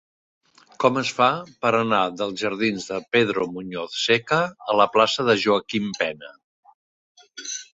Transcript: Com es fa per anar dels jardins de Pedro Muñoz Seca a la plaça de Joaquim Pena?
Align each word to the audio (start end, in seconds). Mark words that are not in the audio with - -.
Com 0.83 0.95
es 1.01 1.09
fa 1.17 1.27
per 1.65 1.71
anar 1.79 1.99
dels 2.21 2.41
jardins 2.45 2.87
de 2.93 2.99
Pedro 3.17 3.45
Muñoz 3.59 3.99
Seca 4.07 4.41
a 4.75 4.79
la 4.81 4.89
plaça 4.97 5.27
de 5.29 5.37
Joaquim 5.45 5.93
Pena? 6.03 6.33